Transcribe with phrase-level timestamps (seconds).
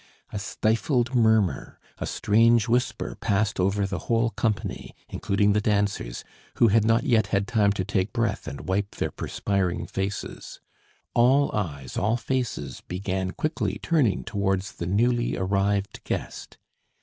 [0.33, 6.23] A stifled murmur, a strange whisper passed over the whole company, including the dancers,
[6.55, 10.59] who had not yet had time to take breath and wipe their perspiring faces.
[11.13, 16.57] All eyes, all faces began quickly turning towards the newly arrived guest.